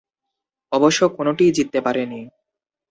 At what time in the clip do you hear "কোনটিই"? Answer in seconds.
1.17-1.51